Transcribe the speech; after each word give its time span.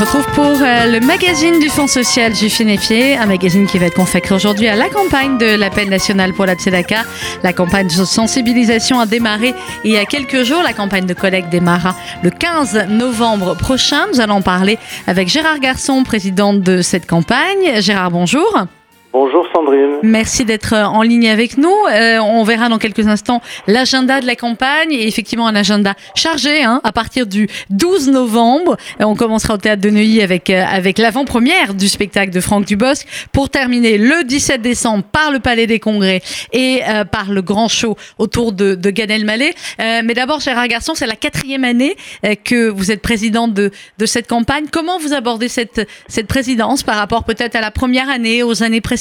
se 0.00 0.16
retrouve 0.16 0.34
pour 0.34 0.62
euh, 0.62 0.86
le 0.86 1.00
magazine 1.00 1.58
du 1.58 1.68
Fonds 1.68 1.86
social 1.86 2.34
Juffinefié, 2.34 3.18
un 3.18 3.26
magazine 3.26 3.66
qui 3.66 3.78
va 3.78 3.86
être 3.86 3.94
consacré 3.94 4.34
aujourd'hui 4.34 4.66
à 4.66 4.74
la 4.74 4.88
campagne 4.88 5.36
de 5.36 5.56
l'appel 5.56 5.90
national 5.90 6.32
pour 6.32 6.46
la 6.46 6.54
Tzedaka. 6.54 7.04
La 7.42 7.52
campagne 7.52 7.86
de 7.86 7.92
sensibilisation 7.92 8.98
a 8.98 9.04
démarré 9.04 9.54
il 9.84 9.90
y 9.90 9.98
a 9.98 10.06
quelques 10.06 10.44
jours. 10.44 10.62
La 10.62 10.72
campagne 10.72 11.04
de 11.04 11.12
collecte 11.12 11.50
démarra 11.50 11.94
le 12.22 12.30
15 12.30 12.86
novembre 12.88 13.54
prochain. 13.56 14.06
Nous 14.12 14.20
allons 14.20 14.40
parler 14.40 14.78
avec 15.06 15.28
Gérard 15.28 15.58
Garçon, 15.58 16.02
président 16.02 16.54
de 16.54 16.80
cette 16.80 17.06
campagne. 17.06 17.80
Gérard, 17.80 18.10
bonjour. 18.10 18.66
Bonjour 19.12 19.44
Sandrine. 19.52 19.98
Merci 20.04 20.44
d'être 20.44 20.72
en 20.72 21.02
ligne 21.02 21.28
avec 21.28 21.58
nous. 21.58 21.74
Euh, 21.90 22.18
on 22.20 22.44
verra 22.44 22.68
dans 22.68 22.78
quelques 22.78 23.08
instants 23.08 23.40
l'agenda 23.66 24.20
de 24.20 24.26
la 24.26 24.36
campagne 24.36 24.92
et 24.92 25.08
effectivement 25.08 25.48
un 25.48 25.56
agenda 25.56 25.94
chargé 26.14 26.62
hein, 26.62 26.80
à 26.84 26.92
partir 26.92 27.26
du 27.26 27.48
12 27.70 28.10
novembre. 28.10 28.76
Euh, 29.00 29.04
on 29.06 29.16
commencera 29.16 29.54
au 29.54 29.56
théâtre 29.56 29.82
de 29.82 29.90
Neuilly 29.90 30.22
avec 30.22 30.48
euh, 30.48 30.62
avec 30.64 30.98
l'avant-première 30.98 31.74
du 31.74 31.88
spectacle 31.88 32.30
de 32.30 32.40
Franck 32.40 32.66
Dubosc 32.66 33.04
pour 33.32 33.50
terminer 33.50 33.98
le 33.98 34.22
17 34.22 34.62
décembre 34.62 35.02
par 35.02 35.32
le 35.32 35.40
Palais 35.40 35.66
des 35.66 35.80
Congrès 35.80 36.22
et 36.52 36.82
euh, 36.88 37.04
par 37.04 37.32
le 37.32 37.42
grand 37.42 37.66
show 37.66 37.96
autour 38.18 38.52
de, 38.52 38.76
de 38.76 38.92
Elmaleh. 38.96 39.54
Euh, 39.80 40.02
mais 40.04 40.14
d'abord, 40.14 40.38
Gérard 40.38 40.68
Garçon, 40.68 40.94
c'est 40.94 41.06
la 41.06 41.16
quatrième 41.16 41.64
année 41.64 41.96
euh, 42.24 42.36
que 42.36 42.68
vous 42.68 42.92
êtes 42.92 43.02
président 43.02 43.48
de 43.48 43.72
de 43.98 44.06
cette 44.06 44.28
campagne. 44.28 44.66
Comment 44.70 45.00
vous 45.00 45.14
abordez 45.14 45.48
cette 45.48 45.88
cette 46.06 46.28
présidence 46.28 46.84
par 46.84 46.94
rapport 46.94 47.24
peut-être 47.24 47.56
à 47.56 47.60
la 47.60 47.72
première 47.72 48.08
année, 48.08 48.44
aux 48.44 48.62
années 48.62 48.80
précédentes? 48.80 48.99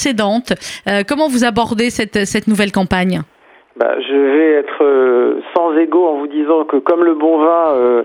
Euh, 0.88 1.04
comment 1.08 1.28
vous 1.28 1.44
abordez 1.44 1.90
cette, 1.90 2.48
nouvelle 2.48 2.72
campagne? 2.72 3.22
Bah, 3.76 3.96
Je 4.00 4.16
vais 4.16 4.52
être 4.60 4.84
euh, 4.84 5.42
sans 5.56 5.76
ego 5.78 6.06
en 6.06 6.18
vous 6.20 6.28
disant 6.28 6.66
que 6.66 6.78
comme 6.78 7.04
le 7.04 7.16
bon 7.16 7.40
vin, 7.40 7.76
euh, 7.76 8.04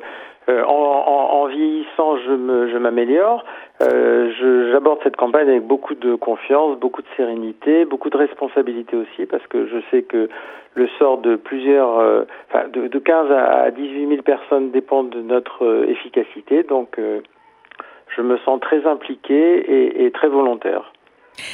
en, 0.66 1.46
vieillissant, 1.46 2.16
je 2.19 2.78
m'améliore. 2.78 3.44
J'aborde 3.80 4.98
cette 5.02 5.16
campagne 5.16 5.48
avec 5.48 5.66
beaucoup 5.66 5.94
de 5.94 6.14
confiance, 6.14 6.78
beaucoup 6.78 7.02
de 7.02 7.06
sérénité, 7.16 7.84
beaucoup 7.84 8.10
de 8.10 8.16
responsabilité 8.16 8.97
aussi, 8.97 9.26
parce 9.26 9.47
que 9.47 9.66
je 9.66 9.76
sais 9.91 10.02
que 10.02 10.28
le 10.74 10.88
sort 10.98 11.19
de 11.19 11.36
plusieurs, 11.36 12.26
de, 12.72 12.88
de 12.88 12.98
15 12.98 13.30
à 13.30 13.70
18 13.70 14.08
000 14.08 14.22
personnes 14.22 14.70
dépend 14.70 15.04
de 15.04 15.20
notre 15.20 15.86
efficacité. 15.88 16.62
Donc, 16.62 16.98
je 18.16 18.22
me 18.22 18.36
sens 18.38 18.60
très 18.60 18.84
impliqué 18.86 20.04
et 20.04 20.10
très 20.10 20.28
volontaire. 20.28 20.92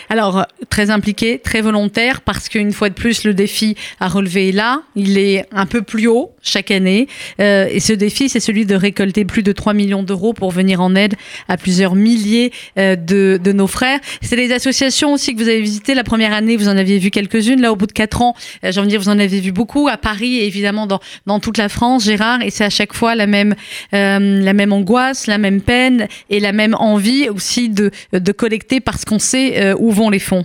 Alors, 0.08 0.46
très 0.68 0.90
impliqué, 0.90 1.38
très 1.38 1.60
volontaire, 1.60 2.20
parce 2.20 2.48
qu'une 2.48 2.72
fois 2.72 2.88
de 2.88 2.94
plus, 2.94 3.24
le 3.24 3.34
défi 3.34 3.76
à 3.98 4.08
relever 4.08 4.48
est 4.48 4.52
là. 4.52 4.82
Il 4.96 5.18
est 5.18 5.44
un 5.52 5.66
peu 5.66 5.82
plus 5.82 6.06
haut 6.06 6.32
chaque 6.42 6.70
année. 6.70 7.08
Euh, 7.40 7.68
et 7.70 7.80
ce 7.80 7.92
défi, 7.92 8.28
c'est 8.28 8.40
celui 8.40 8.66
de 8.66 8.74
récolter 8.74 9.24
plus 9.24 9.42
de 9.42 9.52
3 9.52 9.74
millions 9.74 10.02
d'euros 10.02 10.32
pour 10.32 10.50
venir 10.50 10.80
en 10.80 10.94
aide 10.94 11.14
à 11.48 11.56
plusieurs 11.56 11.94
milliers 11.94 12.52
euh, 12.78 12.96
de, 12.96 13.40
de, 13.42 13.52
nos 13.52 13.66
frères. 13.66 14.00
C'est 14.22 14.36
les 14.36 14.52
associations 14.52 15.12
aussi 15.12 15.34
que 15.34 15.42
vous 15.42 15.48
avez 15.48 15.60
visitées. 15.60 15.94
La 15.94 16.04
première 16.04 16.32
année, 16.32 16.56
vous 16.56 16.68
en 16.68 16.76
aviez 16.76 16.98
vu 16.98 17.10
quelques-unes. 17.10 17.60
Là, 17.60 17.72
au 17.72 17.76
bout 17.76 17.86
de 17.86 17.92
quatre 17.92 18.22
ans, 18.22 18.34
euh, 18.64 18.72
j'ai 18.72 18.80
envie 18.80 18.88
de 18.88 18.92
dire, 18.92 19.00
vous 19.00 19.08
en 19.08 19.18
avez 19.18 19.40
vu 19.40 19.52
beaucoup 19.52 19.88
à 19.88 19.96
Paris 19.96 20.36
et 20.36 20.46
évidemment 20.46 20.86
dans, 20.86 21.00
dans 21.26 21.40
toute 21.40 21.58
la 21.58 21.68
France, 21.68 22.04
Gérard. 22.04 22.42
Et 22.42 22.50
c'est 22.50 22.64
à 22.64 22.70
chaque 22.70 22.94
fois 22.94 23.14
la 23.14 23.26
même, 23.26 23.54
euh, 23.94 24.40
la 24.42 24.52
même 24.52 24.72
angoisse, 24.72 25.26
la 25.26 25.38
même 25.38 25.60
peine 25.60 26.08
et 26.28 26.40
la 26.40 26.52
même 26.52 26.74
envie 26.74 27.28
aussi 27.28 27.68
de, 27.68 27.90
de 28.12 28.32
collecter 28.32 28.80
parce 28.80 29.04
qu'on 29.04 29.18
sait 29.18 29.69
euh, 29.70 29.76
où 29.78 29.90
vont 29.90 30.10
les 30.10 30.18
fonds? 30.18 30.44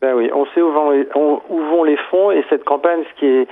Ben 0.00 0.14
oui, 0.14 0.30
on 0.34 0.46
sait 0.46 0.60
où 0.60 0.72
vont 0.72 0.90
les, 0.90 1.06
où 1.14 1.58
vont 1.58 1.84
les 1.84 1.96
fonds 2.10 2.32
et 2.32 2.44
cette 2.50 2.64
campagne, 2.64 3.04
ce 3.14 3.20
qui 3.20 3.26
est 3.26 3.46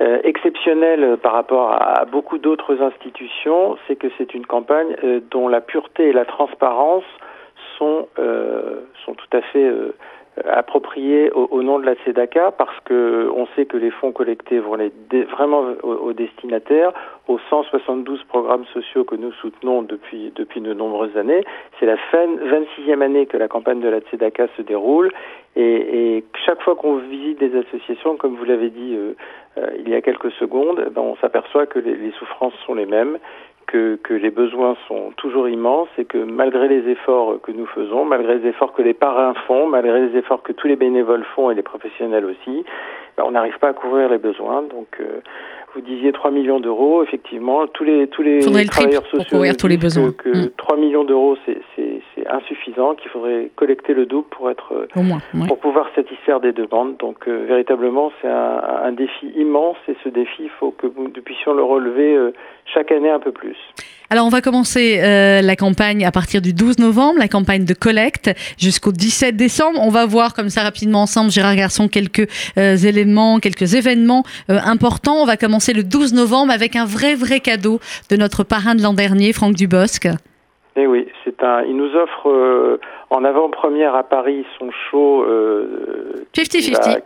euh, 0.00 0.20
exceptionnel 0.24 1.16
par 1.22 1.32
rapport 1.32 1.72
à, 1.72 2.04
beaucoup 2.04 2.36
d'autres 2.36 2.82
institutions, 2.82 3.78
c'est 3.86 3.96
que 3.96 4.08
c'est 4.18 4.34
une 4.34 4.44
campagne 4.44 4.94
euh, 5.02 5.20
dont 5.30 5.48
la 5.48 5.62
pureté 5.62 6.10
et 6.10 6.12
la 6.12 6.26
transparence 6.26 7.04
sont, 7.78 8.06
euh, 8.18 8.82
sont 9.06 9.14
tout 9.14 9.36
à 9.36 9.40
fait 9.40 9.68
appropriées 10.44 11.30
au, 11.32 11.48
au, 11.50 11.62
nom 11.62 11.78
de 11.78 11.86
la 11.86 11.94
CEDACA 12.04 12.52
parce 12.52 12.78
que 12.84 13.30
on 13.34 13.46
sait 13.56 13.64
que 13.64 13.76
les 13.76 13.90
fonds 13.90 14.12
collectés 14.12 14.58
vont 14.58 14.74
aller 14.74 14.92
vraiment 15.30 15.64
aux, 15.82 15.92
aux, 15.94 16.12
destinataires, 16.12 16.92
aux 17.26 17.38
172 17.50 18.22
programmes 18.24 18.66
sociaux 18.72 19.04
que 19.04 19.14
nous 19.14 19.32
soutenons 19.32 19.82
depuis, 19.82 20.32
depuis 20.34 20.60
de 20.60 20.74
nombreuses 20.74 21.16
années. 21.16 21.42
C'est 21.80 21.86
la 21.86 21.96
fin, 21.96 22.26
26e 22.26 23.00
année 23.00 23.26
que 23.26 23.36
la 23.36 23.48
campagne 23.48 23.80
de 23.80 23.88
la 23.88 24.00
CEDACA 24.10 24.48
se 24.56 24.62
déroule 24.62 25.10
et, 25.56 26.16
et 26.16 26.24
chaque 26.44 26.60
fois 26.62 26.76
qu'on 26.76 26.96
visite 26.96 27.38
des 27.38 27.56
associations, 27.58 28.16
comme 28.16 28.36
vous 28.36 28.44
l'avez 28.44 28.68
dit 28.68 28.94
euh, 28.94 29.14
euh, 29.56 29.70
il 29.78 29.88
y 29.88 29.94
a 29.94 30.02
quelques 30.02 30.30
secondes, 30.32 30.90
ben 30.90 31.00
on 31.00 31.16
s'aperçoit 31.16 31.66
que 31.66 31.78
les, 31.78 31.96
les, 31.96 32.12
souffrances 32.12 32.52
sont 32.66 32.74
les 32.74 32.84
mêmes, 32.84 33.18
que, 33.66 33.96
que, 33.96 34.14
les 34.14 34.30
besoins 34.30 34.76
sont 34.88 35.12
toujours 35.16 35.48
immenses 35.48 35.88
et 35.98 36.04
que 36.04 36.18
malgré 36.18 36.68
les 36.68 36.88
efforts 36.90 37.40
que 37.42 37.52
nous 37.52 37.66
faisons, 37.66 38.04
malgré 38.04 38.38
les 38.38 38.48
efforts 38.48 38.72
que 38.72 38.82
les 38.82 38.94
parrains 38.94 39.34
font, 39.46 39.66
malgré 39.66 40.08
les 40.08 40.16
efforts 40.18 40.42
que 40.42 40.52
tous 40.52 40.66
les 40.68 40.76
bénévoles 40.76 41.24
font 41.34 41.50
et 41.50 41.54
les 41.54 41.62
professionnels 41.62 42.24
aussi, 42.24 42.64
ben 43.16 43.24
on 43.26 43.32
n'arrive 43.32 43.58
pas 43.58 43.68
à 43.68 43.72
couvrir 43.72 44.08
les 44.08 44.18
besoins. 44.18 44.62
Donc 44.62 44.88
euh, 45.00 45.20
vous 45.76 45.82
disiez 45.82 46.10
3 46.10 46.30
millions 46.30 46.58
d'euros, 46.58 47.02
effectivement, 47.02 47.66
tous 47.66 47.84
les 47.84 48.08
tous 48.08 48.22
les 48.22 48.40
travailleurs 48.66 49.06
sociaux 49.06 49.38
pour 49.42 49.56
tous 49.56 49.68
les 49.68 49.76
besoins. 49.76 50.12
que, 50.12 50.30
que 50.30 50.38
mmh. 50.46 50.50
3 50.56 50.76
millions 50.78 51.04
d'euros 51.04 51.36
c'est 51.44 51.56
insuffisant, 52.30 52.94
qu'il 52.94 53.10
faudrait 53.10 53.50
collecter 53.56 53.94
le 53.94 54.06
double 54.06 54.28
pour 54.30 54.50
être 54.50 54.88
Au 54.96 55.02
moins, 55.02 55.20
ouais. 55.34 55.46
pour 55.46 55.58
pouvoir 55.58 55.86
satisfaire 55.94 56.40
des 56.40 56.52
demandes. 56.52 56.96
Donc 56.98 57.28
euh, 57.28 57.44
véritablement 57.46 58.10
c'est 58.20 58.28
un, 58.28 58.62
un, 58.84 58.92
défi 58.92 59.26
immense 59.36 59.76
et 59.88 59.96
ce 60.02 60.08
défi 60.08 60.44
il 60.44 60.50
faut 60.58 60.70
que 60.70 60.86
nous 60.86 61.10
puissions 61.10 61.52
le 61.54 61.62
relever 61.62 62.14
euh, 62.14 62.32
chaque 62.72 62.90
année 62.92 63.10
un 63.10 63.18
peu 63.18 63.32
plus. 63.32 63.56
Alors 64.08 64.24
on 64.24 64.28
va 64.28 64.40
commencer 64.40 65.00
euh, 65.00 65.42
la 65.42 65.56
campagne 65.56 66.04
à 66.06 66.12
partir 66.12 66.40
du 66.40 66.52
12 66.52 66.78
novembre, 66.78 67.18
la 67.18 67.28
campagne 67.28 67.64
de 67.64 67.74
collecte 67.74 68.30
jusqu'au 68.58 68.92
17 68.92 69.36
décembre. 69.36 69.80
On 69.82 69.90
va 69.90 70.06
voir 70.06 70.32
comme 70.32 70.48
ça 70.48 70.62
rapidement 70.62 71.02
ensemble, 71.02 71.30
Gérard 71.30 71.56
Garçon, 71.56 71.88
quelques 71.88 72.28
éléments, 72.56 73.40
quelques 73.40 73.74
événements 73.74 74.22
importants. 74.48 75.16
On 75.22 75.26
va 75.26 75.36
commencer 75.36 75.65
le 75.72 75.82
12 75.82 76.14
novembre 76.14 76.52
avec 76.52 76.76
un 76.76 76.84
vrai 76.84 77.14
vrai 77.14 77.40
cadeau 77.40 77.80
de 78.10 78.16
notre 78.16 78.44
parrain 78.44 78.74
de 78.74 78.82
l'an 78.82 78.94
dernier, 78.94 79.32
Franck 79.32 79.54
Dubosc. 79.54 80.08
Eh 80.76 80.86
oui, 80.86 81.08
c'est 81.24 81.42
un. 81.42 81.62
Il 81.62 81.76
nous 81.76 81.94
offre 81.96 82.28
euh, 82.28 82.78
en 83.10 83.24
avant-première 83.24 83.94
à 83.94 84.02
Paris 84.04 84.44
son 84.58 84.70
show 84.90 85.24
50-50 86.34 87.02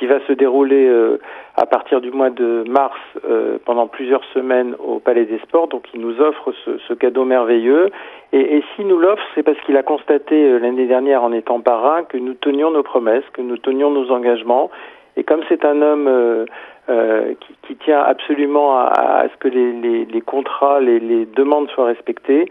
qui 0.00 0.06
va 0.06 0.18
se 0.26 0.32
dérouler 0.32 0.88
euh, 0.88 1.20
à 1.56 1.66
partir 1.66 2.00
du 2.00 2.10
mois 2.10 2.30
de 2.30 2.64
mars 2.66 2.98
euh, 3.28 3.58
pendant 3.66 3.86
plusieurs 3.86 4.24
semaines 4.32 4.74
au 4.78 4.98
Palais 4.98 5.26
des 5.26 5.38
Sports. 5.40 5.68
Donc 5.68 5.84
il 5.92 6.00
nous 6.00 6.18
offre 6.22 6.52
ce, 6.64 6.78
ce 6.88 6.94
cadeau 6.94 7.26
merveilleux. 7.26 7.90
Et, 8.32 8.56
et 8.56 8.64
s'il 8.74 8.86
nous 8.86 8.98
l'offre, 8.98 9.22
c'est 9.34 9.42
parce 9.42 9.60
qu'il 9.60 9.76
a 9.76 9.82
constaté 9.82 10.34
euh, 10.34 10.58
l'année 10.58 10.86
dernière 10.86 11.22
en 11.22 11.32
étant 11.32 11.60
parrain 11.60 12.02
que 12.04 12.16
nous 12.16 12.32
tenions 12.32 12.70
nos 12.70 12.82
promesses, 12.82 13.24
que 13.34 13.42
nous 13.42 13.58
tenions 13.58 13.90
nos 13.90 14.10
engagements. 14.10 14.70
Et 15.16 15.24
comme 15.24 15.42
c'est 15.48 15.64
un 15.64 15.82
homme 15.82 16.06
euh, 16.08 16.46
euh, 16.88 17.34
qui, 17.40 17.54
qui, 17.66 17.76
tient 17.76 18.00
absolument 18.00 18.78
à, 18.78 19.22
à 19.22 19.28
ce 19.28 19.36
que 19.38 19.48
les, 19.48 19.72
les, 19.72 20.04
les 20.04 20.20
contrats, 20.20 20.80
les, 20.80 20.98
les, 21.00 21.26
demandes 21.26 21.68
soient 21.70 21.86
respectées, 21.86 22.50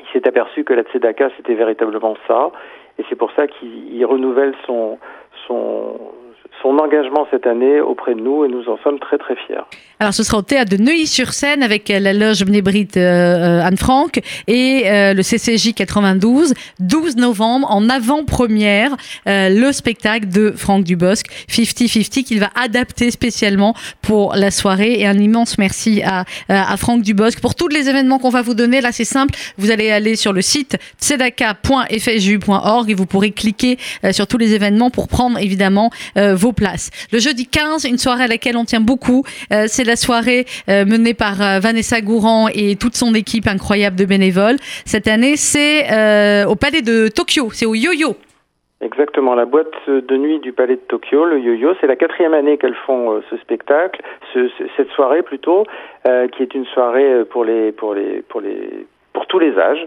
il 0.00 0.06
s'est 0.12 0.26
aperçu 0.28 0.64
que 0.64 0.72
la 0.72 0.82
Tzedaka, 0.82 1.30
c'était 1.36 1.54
véritablement 1.54 2.16
ça. 2.26 2.50
Et 2.98 3.04
c'est 3.08 3.16
pour 3.16 3.30
ça 3.32 3.46
qu'il 3.46 4.04
renouvelle 4.06 4.54
son, 4.66 4.98
son, 5.46 5.98
son 6.62 6.78
engagement 6.78 7.26
cette 7.30 7.46
année 7.46 7.80
auprès 7.80 8.14
de 8.14 8.20
nous 8.20 8.44
et 8.44 8.48
nous 8.48 8.68
en 8.68 8.78
sommes 8.78 8.98
très 8.98 9.18
très 9.18 9.36
fiers. 9.46 9.60
Alors 9.98 10.12
ce 10.12 10.22
sera 10.22 10.38
au 10.38 10.42
théâtre 10.42 10.76
de 10.76 10.82
Neuilly-sur-Seine 10.82 11.62
avec 11.62 11.88
la 11.88 12.12
loge 12.12 12.44
Bnébrite 12.44 12.96
euh, 12.96 13.62
Anne-Franck 13.62 14.20
et 14.46 14.84
euh, 14.86 15.14
le 15.14 15.22
CCJ 15.22 15.74
92, 15.74 16.54
12 16.80 17.16
novembre 17.16 17.70
en 17.70 17.88
avant-première 17.88 18.90
euh, 19.26 19.48
le 19.48 19.72
spectacle 19.72 20.28
de 20.28 20.50
Franck 20.50 20.84
Dubosc 20.84 21.26
50-50 21.48 22.24
qu'il 22.24 22.40
va 22.40 22.50
adapter 22.54 23.10
spécialement 23.10 23.74
pour 24.02 24.34
la 24.34 24.50
soirée 24.50 25.00
et 25.00 25.06
un 25.06 25.18
immense 25.18 25.58
merci 25.58 26.02
à, 26.02 26.24
à 26.48 26.76
Franck 26.76 27.02
Dubosc 27.02 27.40
pour 27.40 27.54
tous 27.54 27.68
les 27.68 27.88
événements 27.88 28.18
qu'on 28.18 28.30
va 28.30 28.42
vous 28.42 28.54
donner. 28.54 28.80
Là 28.80 28.92
c'est 28.92 29.04
simple, 29.04 29.34
vous 29.56 29.70
allez 29.70 29.90
aller 29.90 30.16
sur 30.16 30.32
le 30.32 30.42
site 30.42 30.76
tzedaka.fju.org 31.00 32.90
et 32.90 32.94
vous 32.94 33.06
pourrez 33.06 33.30
cliquer 33.30 33.78
euh, 34.04 34.12
sur 34.12 34.26
tous 34.26 34.38
les 34.38 34.54
événements 34.54 34.90
pour 34.90 35.08
prendre 35.08 35.38
évidemment 35.38 35.90
euh, 36.16 36.34
vos 36.36 36.52
places. 36.52 36.90
Le 37.12 37.18
jeudi 37.18 37.46
15, 37.46 37.84
une 37.84 37.98
soirée 37.98 38.24
à 38.24 38.26
laquelle 38.28 38.56
on 38.56 38.64
tient 38.64 38.80
beaucoup, 38.80 39.24
euh, 39.52 39.64
c'est 39.66 39.84
la 39.84 39.96
soirée 39.96 40.44
euh, 40.68 40.84
menée 40.84 41.14
par 41.14 41.40
euh, 41.40 41.58
Vanessa 41.60 42.00
Gourand 42.00 42.48
et 42.54 42.76
toute 42.76 42.94
son 42.94 43.14
équipe 43.14 43.46
incroyable 43.46 43.96
de 43.96 44.04
bénévoles. 44.04 44.56
Cette 44.84 45.08
année, 45.08 45.36
c'est 45.36 45.86
au 46.46 46.56
Palais 46.56 46.82
de 46.82 47.08
Tokyo, 47.08 47.48
c'est 47.52 47.66
au 47.66 47.74
Yo-Yo. 47.74 48.16
Exactement, 48.82 49.34
la 49.34 49.46
boîte 49.46 49.72
de 49.88 50.16
nuit 50.16 50.38
du 50.40 50.52
Palais 50.52 50.76
de 50.76 50.80
Tokyo, 50.80 51.24
le 51.24 51.40
Yo-Yo, 51.40 51.74
c'est 51.80 51.86
la 51.86 51.96
quatrième 51.96 52.34
année 52.34 52.58
qu'elles 52.58 52.76
font 52.86 53.22
ce 53.30 53.36
spectacle, 53.38 54.02
ce, 54.34 54.50
cette 54.76 54.90
soirée 54.90 55.22
plutôt, 55.22 55.64
qui 56.04 56.42
est 56.42 56.54
une 56.54 56.66
soirée 56.66 57.24
pour 57.30 57.44
les 57.44 57.72
pour 57.72 57.94
les 57.94 58.22
pour 58.28 58.40
les 58.40 58.86
pour 59.14 59.26
tous 59.26 59.38
les 59.38 59.58
âges. 59.58 59.86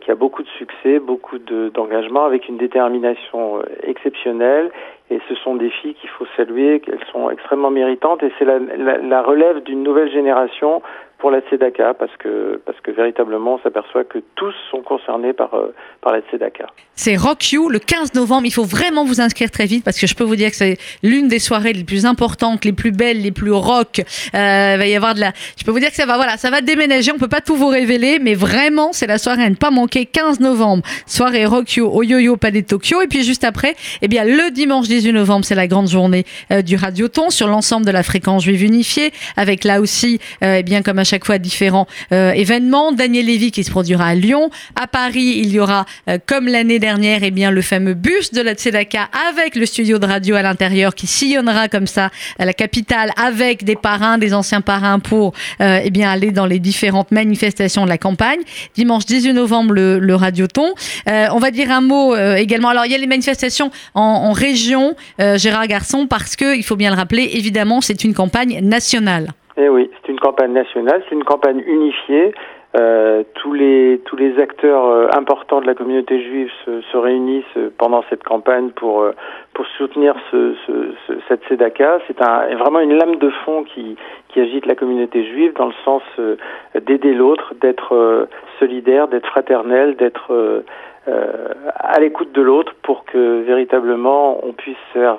Qui 0.00 0.10
a 0.10 0.14
beaucoup 0.14 0.42
de 0.42 0.48
succès, 0.58 0.98
beaucoup 0.98 1.38
d'engagement, 1.38 2.24
de, 2.24 2.28
avec 2.28 2.48
une 2.48 2.58
détermination 2.58 3.62
exceptionnelle. 3.86 4.70
Et 5.14 5.20
ce 5.28 5.36
sont 5.36 5.54
des 5.54 5.70
filles 5.70 5.94
qu'il 5.94 6.10
faut 6.10 6.26
saluer, 6.36 6.80
qu'elles 6.80 7.04
sont 7.12 7.30
extrêmement 7.30 7.70
méritantes. 7.70 8.24
Et 8.24 8.32
c'est 8.36 8.44
la, 8.44 8.58
la, 8.58 8.98
la, 8.98 9.22
relève 9.22 9.62
d'une 9.62 9.84
nouvelle 9.84 10.10
génération 10.10 10.82
pour 11.24 11.30
la 11.30 11.40
Tzedaka 11.40 11.94
parce 11.94 12.14
que 12.18 12.60
parce 12.66 12.78
que 12.80 12.90
véritablement 12.90 13.54
on 13.54 13.58
s'aperçoit 13.60 14.04
que 14.04 14.18
tous 14.34 14.54
sont 14.70 14.82
concernés 14.82 15.32
par 15.32 15.54
euh, 15.54 15.72
par 16.02 16.12
la 16.12 16.20
Tzedaka. 16.20 16.66
C'est 16.96 17.16
Rock 17.16 17.52
You 17.52 17.68
le 17.68 17.78
15 17.78 18.14
novembre. 18.14 18.42
Il 18.44 18.52
faut 18.52 18.64
vraiment 18.64 19.04
vous 19.04 19.20
inscrire 19.20 19.50
très 19.50 19.66
vite 19.66 19.84
parce 19.84 19.98
que 19.98 20.06
je 20.06 20.14
peux 20.14 20.24
vous 20.24 20.36
dire 20.36 20.50
que 20.50 20.56
c'est 20.56 20.76
l'une 21.02 21.28
des 21.28 21.38
soirées 21.38 21.72
les 21.72 21.84
plus 21.84 22.04
importantes, 22.04 22.64
les 22.64 22.72
plus 22.72 22.92
belles, 22.92 23.22
les 23.22 23.32
plus 23.32 23.52
rock. 23.52 24.00
Euh, 24.34 24.72
il 24.74 24.78
va 24.78 24.86
y 24.86 24.94
avoir 24.94 25.14
de 25.14 25.20
la. 25.20 25.32
Je 25.58 25.64
peux 25.64 25.70
vous 25.70 25.78
dire 25.78 25.88
que 25.88 25.96
ça 25.96 26.06
va 26.06 26.16
voilà, 26.16 26.36
ça 26.36 26.50
va 26.50 26.60
déménager. 26.60 27.10
On 27.12 27.18
peut 27.18 27.28
pas 27.28 27.40
tout 27.40 27.56
vous 27.56 27.68
révéler, 27.68 28.18
mais 28.20 28.34
vraiment 28.34 28.92
c'est 28.92 29.06
la 29.06 29.18
soirée 29.18 29.44
à 29.44 29.50
ne 29.50 29.54
pas 29.54 29.70
manquer. 29.70 30.06
15 30.06 30.40
novembre, 30.40 30.82
soirée 31.06 31.46
Rock 31.46 31.76
You 31.76 31.86
au 31.86 32.02
Yo-Yo 32.02 32.36
Palais 32.36 32.62
de 32.62 32.66
Tokyo. 32.66 33.00
Et 33.00 33.06
puis 33.06 33.22
juste 33.22 33.44
après, 33.44 33.76
eh 34.02 34.08
bien 34.08 34.24
le 34.24 34.50
dimanche 34.50 34.88
18 34.88 35.03
novembre, 35.12 35.44
c'est 35.44 35.54
la 35.54 35.66
grande 35.66 35.88
journée 35.88 36.24
euh, 36.52 36.62
du 36.62 36.76
Radioton 36.76 37.30
sur 37.30 37.46
l'ensemble 37.46 37.86
de 37.86 37.90
la 37.90 38.02
fréquence 38.02 38.44
juive 38.44 38.62
unifiée, 38.62 39.12
avec 39.36 39.64
là 39.64 39.80
aussi, 39.80 40.20
euh, 40.42 40.56
eh 40.58 40.62
bien 40.62 40.82
comme 40.82 40.98
à 40.98 41.04
chaque 41.04 41.24
fois 41.24 41.38
différents 41.38 41.86
euh, 42.12 42.32
événements. 42.32 42.92
Daniel 42.92 43.26
Lévy 43.26 43.50
qui 43.50 43.64
se 43.64 43.70
produira 43.70 44.06
à 44.06 44.14
Lyon, 44.14 44.50
à 44.76 44.86
Paris, 44.86 45.34
il 45.38 45.52
y 45.52 45.60
aura 45.60 45.86
comme 46.26 46.48
l'année 46.48 46.78
dernière, 46.78 47.20
eh 47.22 47.30
bien 47.30 47.50
le 47.50 47.62
fameux 47.62 47.94
bus 47.94 48.32
de 48.32 48.40
la 48.40 48.54
Tzedaka 48.54 49.08
avec 49.30 49.56
le 49.56 49.66
studio 49.66 49.98
de 49.98 50.06
radio 50.06 50.36
à 50.36 50.42
l'intérieur 50.42 50.94
qui 50.94 51.06
sillonnera 51.06 51.68
comme 51.68 51.86
ça 51.86 52.10
la 52.38 52.52
capitale 52.52 53.10
avec 53.16 53.64
des 53.64 53.76
parrains, 53.76 54.18
des 54.18 54.34
anciens 54.34 54.60
parrains 54.60 54.98
pour 54.98 55.32
eh 55.60 55.90
bien 55.90 56.10
aller 56.10 56.30
dans 56.30 56.46
les 56.46 56.58
différentes 56.58 57.10
manifestations 57.10 57.84
de 57.84 57.88
la 57.88 57.98
campagne. 57.98 58.40
Dimanche 58.74 59.06
18 59.06 59.32
novembre 59.32 59.74
le, 59.74 60.14
Radioton. 60.14 60.74
on 61.06 61.38
va 61.38 61.50
dire 61.50 61.70
un 61.70 61.80
mot 61.80 62.14
également. 62.16 62.68
Alors 62.68 62.86
il 62.86 62.92
y 62.92 62.94
a 62.94 62.98
les 62.98 63.06
manifestations 63.06 63.70
en 63.94 64.32
région, 64.32 64.83
Gérard 65.36 65.66
Garçon, 65.66 66.06
parce 66.08 66.36
que 66.36 66.56
il 66.56 66.62
faut 66.62 66.76
bien 66.76 66.90
le 66.90 66.96
rappeler, 66.96 67.24
évidemment, 67.34 67.80
c'est 67.80 68.04
une 68.04 68.14
campagne 68.14 68.60
nationale. 68.62 69.28
Eh 69.56 69.68
oui, 69.68 69.90
c'est 70.02 70.10
une 70.12 70.20
campagne 70.20 70.52
nationale, 70.52 71.02
c'est 71.08 71.14
une 71.14 71.24
campagne 71.24 71.62
unifiée. 71.66 72.34
Euh, 72.76 73.22
tous 73.34 73.52
les 73.52 74.00
tous 74.04 74.16
les 74.16 74.36
acteurs 74.40 74.86
euh, 74.86 75.06
importants 75.16 75.60
de 75.60 75.66
la 75.66 75.76
communauté 75.76 76.20
juive 76.20 76.50
se, 76.64 76.80
se 76.80 76.96
réunissent 76.96 77.44
euh, 77.56 77.70
pendant 77.78 78.02
cette 78.10 78.24
campagne 78.24 78.70
pour 78.70 79.02
euh, 79.02 79.12
pour 79.52 79.64
soutenir 79.78 80.16
ce, 80.32 80.56
ce, 80.66 80.72
ce 81.06 81.12
cette 81.28 81.44
tzedaka. 81.44 82.00
C'est 82.08 82.18
vraiment 82.18 82.80
une 82.80 82.96
lame 82.96 83.14
de 83.16 83.30
fond 83.44 83.62
qui 83.62 83.94
qui 84.28 84.40
agite 84.40 84.66
la 84.66 84.74
communauté 84.74 85.24
juive 85.24 85.52
dans 85.54 85.66
le 85.66 85.74
sens 85.84 86.02
d'aider 86.74 87.14
l'autre, 87.14 87.54
d'être 87.60 88.26
solidaire, 88.58 89.06
d'être 89.06 89.28
fraternel, 89.28 89.94
d'être 89.94 90.64
à 91.06 92.00
l'écoute 92.00 92.32
de 92.32 92.42
l'autre 92.42 92.74
pour 92.82 93.04
que 93.04 93.42
véritablement 93.42 94.44
on 94.44 94.52
puisse 94.52 94.76
faire 94.92 95.18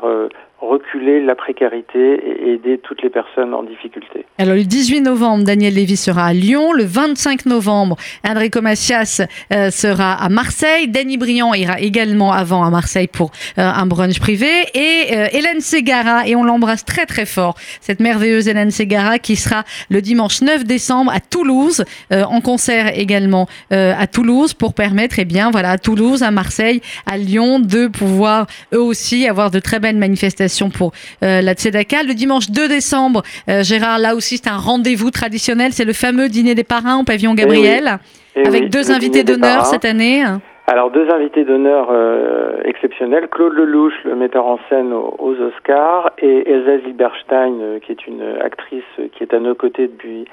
reculer 0.61 1.21
la 1.21 1.35
précarité 1.35 1.97
et 1.99 2.53
aider 2.53 2.79
toutes 2.81 3.01
les 3.03 3.09
personnes 3.09 3.53
en 3.53 3.63
difficulté. 3.63 4.25
Alors 4.37 4.55
le 4.55 4.63
18 4.63 5.01
novembre, 5.01 5.43
Daniel 5.43 5.73
Lévy 5.73 5.97
sera 5.97 6.25
à 6.25 6.33
Lyon. 6.33 6.71
Le 6.71 6.85
25 6.85 7.45
novembre, 7.45 7.97
Enrico 8.25 8.61
Macias 8.61 9.21
euh, 9.51 9.69
sera 9.69 10.13
à 10.13 10.29
Marseille. 10.29 10.87
Danny 10.87 11.17
Briand 11.17 11.53
ira 11.53 11.79
également 11.81 12.31
avant 12.31 12.63
à 12.63 12.69
Marseille 12.69 13.07
pour 13.07 13.31
euh, 13.57 13.63
un 13.63 13.85
brunch 13.85 14.19
privé. 14.19 14.47
Et 14.73 15.07
euh, 15.11 15.27
Hélène 15.31 15.59
Segara, 15.59 16.27
et 16.27 16.35
on 16.35 16.43
l'embrasse 16.43 16.85
très 16.85 17.05
très 17.05 17.25
fort, 17.25 17.55
cette 17.81 17.99
merveilleuse 17.99 18.47
Hélène 18.47 18.71
Segara 18.71 19.19
qui 19.19 19.35
sera 19.35 19.63
le 19.89 20.01
dimanche 20.01 20.41
9 20.41 20.63
décembre 20.63 21.11
à 21.13 21.19
Toulouse, 21.19 21.83
en 22.11 22.41
concert 22.41 22.97
également 22.97 23.47
à 23.71 24.07
Toulouse 24.07 24.53
pour 24.53 24.73
permettre, 24.73 25.19
eh 25.19 25.25
bien, 25.25 25.51
voilà, 25.51 25.71
à 25.71 25.77
Toulouse, 25.77 26.23
à 26.23 26.31
Marseille, 26.31 26.81
à 27.05 27.17
Lyon, 27.17 27.59
de 27.59 27.87
pouvoir 27.87 28.47
eux 28.73 28.81
aussi 28.81 29.27
avoir 29.27 29.51
de 29.51 29.59
très 29.59 29.79
belles 29.79 29.97
manifestations 29.97 30.44
pour 30.77 30.91
euh, 31.23 31.41
la 31.41 31.53
Tzedaka. 31.53 32.03
Le 32.03 32.13
dimanche 32.13 32.49
2 32.49 32.67
décembre, 32.67 33.21
euh, 33.49 33.63
Gérard, 33.63 33.99
là 33.99 34.15
aussi 34.15 34.37
c'est 34.37 34.49
un 34.49 34.57
rendez-vous 34.57 35.11
traditionnel, 35.11 35.71
c'est 35.71 35.85
le 35.85 35.93
fameux 35.93 36.29
dîner 36.29 36.55
des 36.55 36.63
parrains 36.63 36.99
au 36.99 37.03
pavillon 37.03 37.33
eh 37.33 37.41
Gabriel, 37.41 37.97
eh 38.35 38.47
avec 38.47 38.69
deux 38.69 38.91
invités 38.91 39.23
d'honneur 39.23 39.65
cette 39.65 39.85
année. 39.85 40.23
Alors 40.67 40.89
deux 40.89 41.09
invités 41.11 41.43
d'honneur 41.43 41.89
euh, 41.91 42.57
exceptionnels, 42.65 43.27
Claude 43.29 43.53
Lelouch, 43.53 43.93
le 44.03 44.15
metteur 44.15 44.47
en 44.47 44.59
scène 44.69 44.93
aux, 44.93 45.35
Oscars, 45.39 46.11
et 46.17 46.49
Elsa 46.49 46.79
Zilberstein, 46.85 47.79
qui 47.81 47.91
est 47.91 48.07
une 48.07 48.23
actrice 48.41 48.83
qui 49.13 49.23
est 49.23 49.33
à 49.33 49.39
nos 49.39 49.53
côtés 49.53 49.87
depuis 49.87 50.25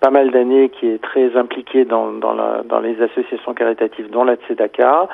pas 0.00 0.10
mal 0.10 0.30
d'années, 0.30 0.70
qui 0.70 0.86
est 0.86 1.02
très 1.02 1.36
impliquée 1.36 1.84
dans, 1.84 2.12
dans, 2.12 2.32
la, 2.32 2.62
dans 2.64 2.80
les 2.80 2.96
associations 3.02 3.52
caritatives, 3.54 4.08
dont 4.10 4.24
la 4.24 4.36
Tzedaka, 4.36 5.08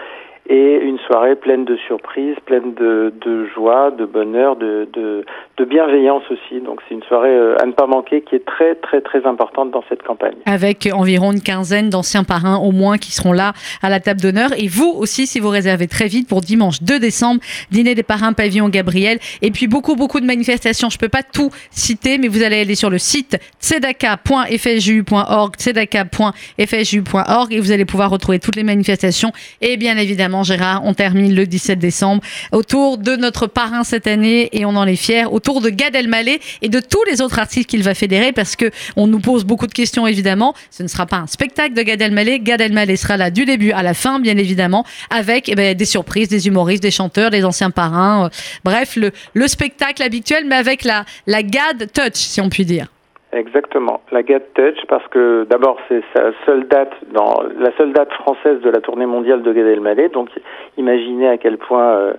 et 0.48 0.80
une 0.82 0.98
soirée 1.06 1.36
pleine 1.36 1.64
de 1.64 1.76
surprises, 1.86 2.34
pleine 2.46 2.74
de, 2.74 3.12
joie, 3.54 3.92
de 3.92 4.04
bonheur, 4.04 4.56
de, 4.56 5.24
bienveillance 5.70 6.24
aussi. 6.28 6.60
Donc 6.60 6.80
c'est 6.88 6.94
une 6.96 7.04
soirée 7.04 7.30
euh, 7.30 7.54
à 7.62 7.66
ne 7.66 7.72
pas 7.72 7.86
manquer 7.86 8.22
qui 8.22 8.34
est 8.34 8.44
très 8.44 8.74
très 8.74 9.00
très 9.00 9.24
importante 9.26 9.70
dans 9.70 9.84
cette 9.88 10.02
campagne. 10.02 10.34
Avec 10.44 10.88
environ 10.92 11.30
une 11.30 11.40
quinzaine 11.40 11.88
d'anciens 11.88 12.24
parrains 12.24 12.56
au 12.56 12.72
moins 12.72 12.98
qui 12.98 13.12
seront 13.12 13.32
là 13.32 13.52
à 13.80 13.88
la 13.88 14.00
table 14.00 14.20
d'honneur. 14.20 14.50
Et 14.58 14.66
vous 14.66 14.92
aussi, 14.98 15.28
si 15.28 15.38
vous 15.38 15.50
réservez 15.50 15.86
très 15.86 16.08
vite 16.08 16.28
pour 16.28 16.40
dimanche 16.40 16.82
2 16.82 16.98
décembre, 16.98 17.40
dîner 17.70 17.94
des 17.94 18.02
parrains 18.02 18.32
pavillon 18.32 18.68
Gabriel. 18.70 19.18
Et 19.40 19.52
puis 19.52 19.68
beaucoup 19.68 19.94
beaucoup 19.94 20.18
de 20.18 20.26
manifestations. 20.26 20.90
Je 20.90 20.98
peux 20.98 21.08
pas 21.08 21.22
tout 21.22 21.50
citer, 21.70 22.18
mais 22.18 22.26
vous 22.26 22.42
allez 22.42 22.60
aller 22.60 22.74
sur 22.74 22.90
le 22.90 22.98
site 22.98 23.38
tzedaka.fju.org, 23.60 25.54
tzedaka.fju.org 25.54 27.52
et 27.52 27.60
vous 27.60 27.70
allez 27.70 27.84
pouvoir 27.84 28.10
retrouver 28.10 28.40
toutes 28.40 28.56
les 28.56 28.64
manifestations 28.64 29.30
et 29.60 29.76
bien 29.76 29.96
évidemment 29.96 30.31
Gérard, 30.42 30.82
on 30.84 30.94
termine 30.94 31.34
le 31.34 31.46
17 31.46 31.78
décembre 31.78 32.22
autour 32.50 32.98
de 32.98 33.16
notre 33.16 33.46
parrain 33.46 33.84
cette 33.84 34.06
année 34.06 34.48
et 34.52 34.64
on 34.64 34.70
en 34.76 34.86
est 34.86 34.96
fiers, 34.96 35.26
autour 35.26 35.60
de 35.60 35.68
Gad 35.68 35.94
Elmaleh 35.94 36.40
et 36.62 36.68
de 36.68 36.80
tous 36.80 37.02
les 37.04 37.20
autres 37.20 37.38
artistes 37.38 37.68
qu'il 37.68 37.82
va 37.82 37.94
fédérer 37.94 38.32
parce 38.32 38.56
que 38.56 38.70
on 38.96 39.06
nous 39.06 39.20
pose 39.20 39.44
beaucoup 39.44 39.66
de 39.66 39.72
questions 39.72 40.06
évidemment. 40.06 40.54
Ce 40.70 40.82
ne 40.82 40.88
sera 40.88 41.06
pas 41.06 41.18
un 41.18 41.26
spectacle 41.26 41.74
de 41.74 41.82
Gad 41.82 42.00
Elmaleh. 42.00 42.40
Gad 42.40 42.60
Elmaleh 42.60 42.96
sera 42.96 43.16
là 43.16 43.30
du 43.30 43.44
début 43.44 43.72
à 43.72 43.82
la 43.82 43.94
fin, 43.94 44.20
bien 44.20 44.36
évidemment, 44.38 44.84
avec 45.10 45.48
eh 45.48 45.54
ben, 45.54 45.76
des 45.76 45.84
surprises, 45.84 46.28
des 46.28 46.46
humoristes, 46.46 46.82
des 46.82 46.90
chanteurs, 46.90 47.30
des 47.30 47.44
anciens 47.44 47.70
parrains. 47.70 48.26
Euh, 48.26 48.28
bref, 48.64 48.96
le, 48.96 49.12
le 49.34 49.48
spectacle 49.48 50.02
habituel, 50.02 50.44
mais 50.46 50.56
avec 50.56 50.84
la 50.84 51.04
Gad 51.42 51.90
Touch, 51.92 52.14
si 52.14 52.40
on 52.40 52.48
peut 52.48 52.64
dire. 52.64 52.91
Exactement, 53.34 54.02
la 54.10 54.22
Gad 54.22 54.42
Touch, 54.52 54.76
parce 54.88 55.06
que 55.08 55.44
d'abord 55.48 55.78
c'est 55.88 56.02
sa 56.14 56.32
seule 56.44 56.68
date 56.68 56.92
dans 57.12 57.42
la 57.58 57.72
seule 57.78 57.94
date 57.94 58.12
française 58.12 58.60
de 58.60 58.68
la 58.68 58.82
tournée 58.82 59.06
mondiale 59.06 59.42
de 59.42 59.50
Gad 59.54 59.66
Elmaleh, 59.66 60.10
donc 60.10 60.28
imaginez 60.76 61.28
à 61.30 61.38
quel 61.38 61.56
point 61.56 61.92
euh, 61.94 62.12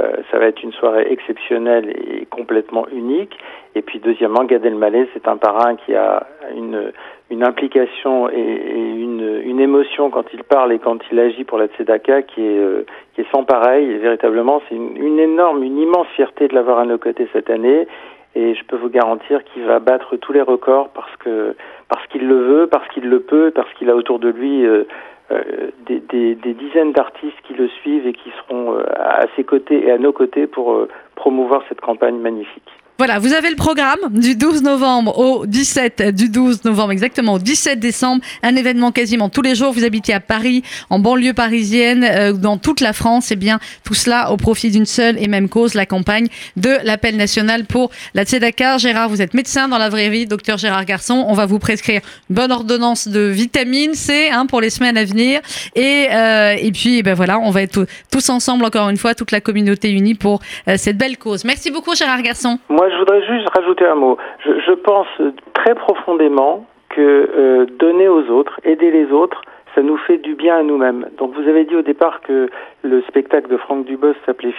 euh, 0.00 0.12
ça 0.30 0.38
va 0.38 0.46
être 0.46 0.62
une 0.62 0.72
soirée 0.72 1.06
exceptionnelle 1.10 1.90
et 1.90 2.24
complètement 2.30 2.86
unique. 2.90 3.36
Et 3.74 3.82
puis 3.82 3.98
deuxièmement, 3.98 4.44
Gad 4.44 4.64
Elmaleh, 4.64 5.06
c'est 5.12 5.28
un 5.28 5.36
parrain 5.36 5.76
qui 5.76 5.94
a 5.94 6.26
une 6.56 6.92
une 7.30 7.42
implication 7.42 8.30
et, 8.30 8.34
une, 8.36 9.42
une 9.44 9.60
émotion 9.60 10.08
quand 10.10 10.24
il 10.32 10.44
parle 10.44 10.72
et 10.72 10.78
quand 10.78 10.98
il 11.10 11.18
agit 11.18 11.44
pour 11.44 11.58
la 11.58 11.66
Tzedaka 11.66 12.22
qui 12.22 12.40
est 12.40 12.58
euh, 12.58 12.86
qui 13.14 13.20
est 13.20 13.30
sans 13.34 13.44
pareil. 13.44 13.98
Véritablement, 13.98 14.62
c'est 14.68 14.76
une 14.76 15.18
énorme, 15.18 15.62
une 15.62 15.78
immense 15.78 16.06
fierté 16.16 16.48
de 16.48 16.54
l'avoir 16.54 16.78
à 16.78 16.86
nos 16.86 16.98
côtés 16.98 17.28
cette 17.34 17.50
année 17.50 17.86
et 18.34 18.54
je 18.54 18.64
peux 18.64 18.76
vous 18.76 18.88
garantir 18.88 19.44
qu'il 19.44 19.64
va 19.64 19.78
battre 19.78 20.16
tous 20.16 20.32
les 20.32 20.42
records 20.42 20.88
parce 20.90 21.14
que 21.16 21.56
parce 21.88 22.06
qu'il 22.08 22.26
le 22.26 22.38
veut, 22.38 22.66
parce 22.66 22.86
qu'il 22.88 23.08
le 23.08 23.20
peut, 23.20 23.52
parce 23.54 23.72
qu'il 23.74 23.90
a 23.90 23.94
autour 23.96 24.18
de 24.18 24.28
lui 24.28 24.66
euh, 24.66 24.84
euh, 25.30 25.70
des, 25.86 26.34
dizaines 26.34 26.92
d'artistes 26.92 27.40
qui 27.46 27.54
le 27.54 27.68
suivent 27.68 28.06
et 28.06 28.12
qui 28.12 28.30
seront 28.42 28.74
euh, 28.74 28.82
à 28.96 29.26
ses 29.36 29.44
côtés 29.44 29.86
et 29.86 29.90
à 29.90 29.98
nos 29.98 30.12
côtés 30.12 30.46
pour 30.46 30.86
promouvoir 31.14 31.62
cette 31.68 31.80
campagne 31.80 32.18
magnifique. 32.18 32.70
Voilà, 32.96 33.18
vous 33.18 33.32
avez 33.32 33.50
le 33.50 33.56
programme 33.56 33.98
du 34.10 34.36
12 34.36 34.62
novembre 34.62 35.18
au 35.18 35.46
17, 35.46 36.14
du 36.14 36.28
12 36.28 36.64
novembre 36.64 36.92
exactement 36.92 37.34
au 37.34 37.38
17 37.40 37.80
décembre, 37.80 38.22
un 38.44 38.54
événement 38.54 38.92
quasiment 38.92 39.28
tous 39.28 39.42
les 39.42 39.56
jours. 39.56 39.72
Vous 39.72 39.82
habitez 39.82 40.14
à 40.14 40.20
Paris, 40.20 40.62
en 40.90 41.00
banlieue 41.00 41.32
parisienne, 41.32 42.04
euh, 42.04 42.32
dans 42.32 42.56
toute 42.56 42.80
la 42.80 42.92
France, 42.92 43.32
et 43.32 43.34
eh 43.34 43.36
bien 43.36 43.58
tout 43.82 43.94
cela 43.94 44.30
au 44.30 44.36
profit 44.36 44.70
d'une 44.70 44.86
seule 44.86 45.20
et 45.20 45.26
même 45.26 45.48
cause, 45.48 45.74
la 45.74 45.86
campagne 45.86 46.28
de 46.56 46.70
l'appel 46.84 47.16
national 47.16 47.64
pour 47.64 47.90
la 48.14 48.24
Tzedaka. 48.24 48.78
Gérard, 48.78 49.08
vous 49.08 49.20
êtes 49.20 49.34
médecin 49.34 49.66
dans 49.66 49.78
la 49.78 49.88
vraie 49.88 50.08
vie, 50.08 50.26
docteur 50.26 50.56
Gérard 50.56 50.84
Garçon. 50.84 51.24
On 51.26 51.34
va 51.34 51.46
vous 51.46 51.58
prescrire 51.58 52.00
une 52.30 52.36
bonne 52.36 52.52
ordonnance 52.52 53.08
de 53.08 53.22
vitamine 53.22 53.94
C 53.94 54.28
hein, 54.30 54.46
pour 54.46 54.60
les 54.60 54.70
semaines 54.70 54.96
à 54.96 55.04
venir. 55.04 55.40
Et, 55.74 56.06
euh, 56.12 56.54
et 56.56 56.70
puis, 56.70 56.98
eh 56.98 57.02
ben 57.02 57.14
voilà, 57.14 57.40
on 57.40 57.50
va 57.50 57.62
être 57.62 57.88
tous 58.12 58.28
ensemble 58.28 58.64
encore 58.64 58.88
une 58.88 58.98
fois, 58.98 59.16
toute 59.16 59.32
la 59.32 59.40
communauté 59.40 59.90
unie 59.90 60.14
pour 60.14 60.40
euh, 60.68 60.76
cette 60.78 60.96
belle 60.96 61.18
cause. 61.18 61.44
Merci 61.44 61.72
beaucoup, 61.72 61.96
Gérard 61.96 62.22
Garçon 62.22 62.60
je 62.90 62.98
voudrais 62.98 63.22
juste 63.26 63.48
rajouter 63.54 63.86
un 63.86 63.94
mot. 63.94 64.16
Je, 64.44 64.60
je 64.60 64.72
pense 64.72 65.06
très 65.54 65.74
profondément 65.74 66.66
que 66.88 67.00
euh, 67.00 67.66
donner 67.78 68.08
aux 68.08 68.28
autres, 68.30 68.60
aider 68.64 68.90
les 68.90 69.10
autres, 69.12 69.42
ça 69.74 69.82
nous 69.82 69.96
fait 69.96 70.18
du 70.18 70.34
bien 70.34 70.58
à 70.58 70.62
nous-mêmes. 70.62 71.06
Donc 71.18 71.34
vous 71.34 71.48
avez 71.48 71.64
dit 71.64 71.74
au 71.74 71.82
départ 71.82 72.20
que 72.20 72.48
le 72.82 73.02
spectacle 73.02 73.50
de 73.50 73.56
Franck 73.56 73.86
Dubos 73.86 74.14
s'appelait 74.24 74.54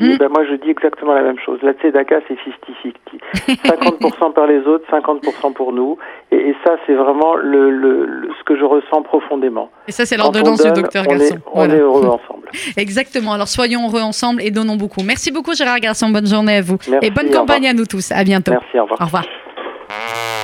50-50. 0.00 0.14
Mm. 0.14 0.16
Ben 0.18 0.28
moi 0.28 0.44
je 0.48 0.54
dis 0.54 0.70
exactement 0.70 1.12
la 1.12 1.22
même 1.22 1.38
chose. 1.38 1.58
La 1.62 1.72
Tzedaka 1.72 2.20
c'est 2.28 2.34
50-50. 2.34 3.58
50% 3.64 4.32
par 4.34 4.46
les 4.46 4.60
autres, 4.66 4.84
50% 4.90 5.52
pour 5.52 5.72
nous. 5.72 5.98
Et, 6.30 6.36
et 6.36 6.56
ça 6.64 6.76
c'est 6.86 6.94
vraiment 6.94 7.34
le, 7.34 7.70
le, 7.70 8.28
ce 8.38 8.44
que 8.44 8.56
je 8.56 8.64
ressens 8.64 9.02
profondément. 9.02 9.70
Et 9.86 9.92
ça 9.92 10.06
c'est 10.06 10.16
l'ordonnance 10.16 10.64
du 10.64 10.72
docteur 10.72 11.04
Garçon. 11.04 11.36
On, 11.52 11.68
est, 11.68 11.78
heureux 11.78 12.06
ensemble. 12.06 12.48
Exactement. 12.76 13.32
Alors 13.32 13.48
soyons 13.48 13.86
heureux 13.88 14.02
ensemble 14.02 14.42
et 14.42 14.50
donnons 14.50 14.76
beaucoup. 14.76 15.02
Merci 15.02 15.30
beaucoup 15.30 15.54
Gérard 15.54 15.80
Garçon. 15.80 16.08
Bonne 16.10 16.26
journée 16.26 16.56
à 16.56 16.62
vous. 16.62 16.78
Merci, 16.88 17.06
et 17.06 17.10
bonne 17.10 17.30
campagne 17.30 17.68
à 17.68 17.74
nous 17.74 17.86
tous. 17.86 18.12
À 18.12 18.24
bientôt. 18.24 18.52
Merci. 18.52 18.78
Au 18.78 18.84
revoir. 18.84 19.00
Au 19.00 19.04
revoir. 19.04 20.37